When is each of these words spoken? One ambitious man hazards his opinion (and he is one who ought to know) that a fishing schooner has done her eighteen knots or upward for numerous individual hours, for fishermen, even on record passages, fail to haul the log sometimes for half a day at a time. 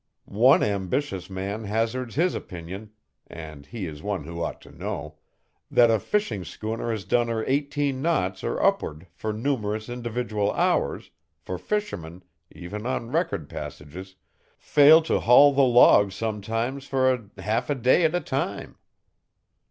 One 0.25 0.63
ambitious 0.63 1.29
man 1.29 1.65
hazards 1.65 2.15
his 2.15 2.33
opinion 2.33 2.89
(and 3.27 3.67
he 3.67 3.85
is 3.85 4.01
one 4.01 4.23
who 4.23 4.41
ought 4.41 4.59
to 4.61 4.71
know) 4.75 5.19
that 5.69 5.91
a 5.91 5.99
fishing 5.99 6.43
schooner 6.43 6.89
has 6.89 7.05
done 7.05 7.27
her 7.27 7.45
eighteen 7.45 8.01
knots 8.01 8.43
or 8.43 8.59
upward 8.63 9.05
for 9.13 9.31
numerous 9.31 9.89
individual 9.89 10.51
hours, 10.53 11.11
for 11.37 11.59
fishermen, 11.59 12.23
even 12.49 12.87
on 12.87 13.11
record 13.11 13.47
passages, 13.47 14.15
fail 14.57 15.03
to 15.03 15.19
haul 15.19 15.53
the 15.53 15.61
log 15.61 16.11
sometimes 16.11 16.87
for 16.87 17.29
half 17.37 17.69
a 17.69 17.75
day 17.75 18.03
at 18.03 18.15
a 18.15 18.21
time. 18.21 18.77